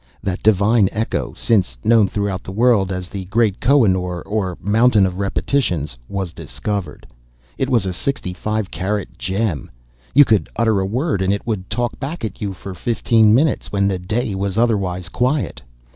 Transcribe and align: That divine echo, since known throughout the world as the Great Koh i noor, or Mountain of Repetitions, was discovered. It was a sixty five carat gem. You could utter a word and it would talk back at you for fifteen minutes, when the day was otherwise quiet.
That 0.23 0.41
divine 0.41 0.89
echo, 0.91 1.31
since 1.37 1.77
known 1.83 2.07
throughout 2.07 2.41
the 2.41 2.51
world 2.51 2.91
as 2.91 3.07
the 3.07 3.25
Great 3.25 3.61
Koh 3.61 3.85
i 3.85 3.87
noor, 3.87 4.23
or 4.25 4.57
Mountain 4.59 5.05
of 5.05 5.19
Repetitions, 5.19 5.95
was 6.09 6.33
discovered. 6.33 7.05
It 7.59 7.69
was 7.69 7.85
a 7.85 7.93
sixty 7.93 8.33
five 8.33 8.71
carat 8.71 9.19
gem. 9.19 9.69
You 10.15 10.25
could 10.25 10.49
utter 10.55 10.79
a 10.79 10.87
word 10.87 11.21
and 11.21 11.31
it 11.31 11.45
would 11.45 11.69
talk 11.69 11.99
back 11.99 12.25
at 12.25 12.41
you 12.41 12.51
for 12.53 12.73
fifteen 12.73 13.35
minutes, 13.35 13.71
when 13.71 13.87
the 13.87 13.99
day 13.99 14.33
was 14.33 14.57
otherwise 14.57 15.07
quiet. 15.07 15.61